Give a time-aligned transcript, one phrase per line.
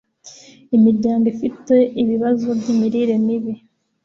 [0.75, 3.53] imiryango ifite ibibazo by'imirire mibi